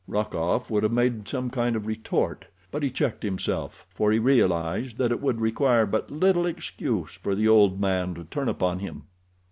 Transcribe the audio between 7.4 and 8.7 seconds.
old man to turn